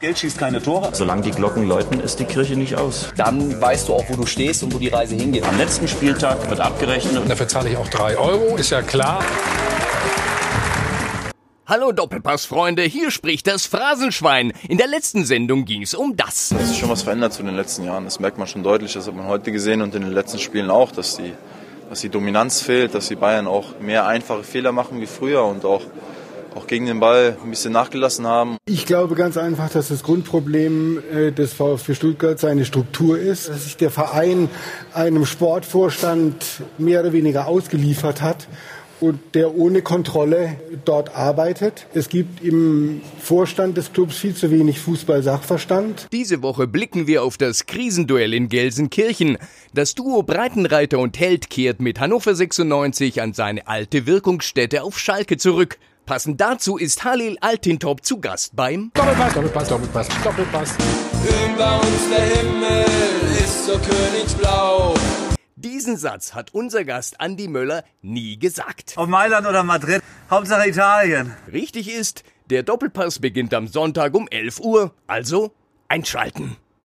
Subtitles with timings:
[0.00, 0.90] Geld schießt keine Tore.
[0.94, 3.12] Solange die Glocken läuten, ist die Kirche nicht aus.
[3.16, 5.42] Dann weißt du auch, wo du stehst und wo die Reise hingeht.
[5.42, 7.20] Am letzten Spieltag wird abgerechnet.
[7.20, 9.24] Und dafür zahle ich auch drei Euro, ist ja klar.
[11.66, 14.52] Hallo Doppelpass-Freunde, hier spricht das Phrasenschwein.
[14.68, 16.52] In der letzten Sendung ging es um das.
[16.52, 18.04] Es ist schon was verändert zu den letzten Jahren.
[18.04, 18.92] Das merkt man schon deutlich.
[18.92, 21.32] Das hat man heute gesehen und in den letzten Spielen auch, dass die,
[21.90, 25.64] dass die Dominanz fehlt, dass die Bayern auch mehr einfache Fehler machen wie früher und
[25.64, 25.82] auch
[26.58, 28.56] auch gegen den Ball ein bisschen nachgelassen haben.
[28.66, 33.64] Ich glaube ganz einfach, dass das Grundproblem äh, des VfB Stuttgart seine Struktur ist, dass
[33.64, 34.50] sich der Verein
[34.92, 38.48] einem Sportvorstand mehr oder weniger ausgeliefert hat
[39.00, 41.86] und der ohne Kontrolle dort arbeitet.
[41.94, 46.08] Es gibt im Vorstand des Clubs viel zu wenig Fußball-Sachverstand.
[46.12, 49.38] Diese Woche blicken wir auf das Krisenduell in Gelsenkirchen.
[49.72, 55.36] Das Duo Breitenreiter und Held kehrt mit Hannover 96 an seine alte Wirkungsstätte auf Schalke
[55.36, 55.78] zurück.
[56.08, 60.74] Passend dazu ist Halil Altintop zu Gast beim Doppelpass, Doppelpass, Doppelpass, Doppelpass.
[61.22, 62.86] Über uns der Himmel
[63.38, 64.94] ist so königsblau.
[65.56, 68.94] Diesen Satz hat unser Gast Andi Möller nie gesagt.
[68.96, 71.36] Auf Mailand oder Madrid, Hauptsache Italien.
[71.52, 75.52] Richtig ist, der Doppelpass beginnt am Sonntag um 11 Uhr, also
[75.88, 76.56] einschalten.